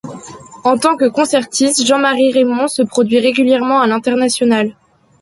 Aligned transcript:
En 0.63 0.79
tant 0.79 0.97
que 0.97 1.05
concertiste, 1.07 1.85
Jean 1.85 1.99
Marie 1.99 2.31
Raymond 2.31 2.67
se 2.69 2.81
produit 2.81 3.19
régulièrement 3.19 3.81
à 3.81 3.85
l'international. 3.85 4.75